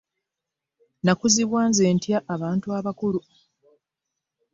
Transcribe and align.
Nakuzibwa 1.03 1.61
nze 1.69 1.85
ntya 1.95 2.17
abantu 2.33 2.67
abakulu. 2.79 3.19